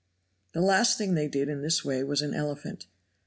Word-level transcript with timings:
The 0.53 0.61
last 0.61 0.97
thing 0.97 1.13
they 1.13 1.27
did 1.27 1.47
in 1.47 1.61
this 1.61 1.85
way 1.85 2.03
was 2.03 2.23
an 2.23 2.33
elephant. 2.33 2.87